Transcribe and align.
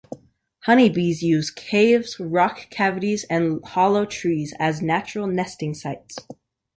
Honey 0.61 0.89
bees 0.89 1.21
use 1.21 1.51
caves, 1.51 2.19
rock 2.19 2.71
cavities 2.71 3.23
and 3.29 3.63
hollow 3.63 4.03
trees 4.03 4.51
as 4.59 4.81
natural 4.81 5.27
nesting 5.27 5.75
sites. 5.75 6.15